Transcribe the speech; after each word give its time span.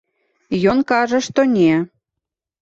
Ён 0.73 0.79
кажа, 0.91 1.19
што 1.27 1.45
не. 1.57 1.69